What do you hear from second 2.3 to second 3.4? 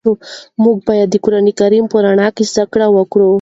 کې زده کړې وکړو.